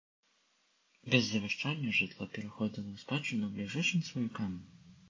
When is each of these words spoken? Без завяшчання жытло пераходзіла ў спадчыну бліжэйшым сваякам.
Без 1.15 1.23
завяшчання 1.33 1.93
жытло 1.99 2.29
пераходзіла 2.39 2.89
ў 2.97 3.07
спадчыну 3.07 3.55
бліжэйшым 3.55 4.01
сваякам. 4.11 4.63